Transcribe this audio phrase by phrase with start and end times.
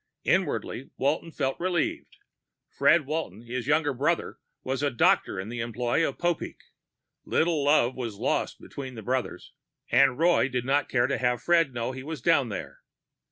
[0.23, 2.17] Inwardly, Walton felt relieved.
[2.67, 6.57] Fred Walton, his younger brother, was a doctor in the employ of Popeek.
[7.23, 9.53] Little love was lost between the brothers,
[9.91, 12.79] and Roy did not care to have Fred know he was down there.